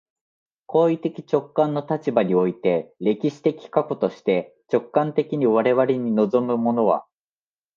[0.65, 7.05] 行為的直観の立場において、歴史的過去として、直観的に我々に臨むものは、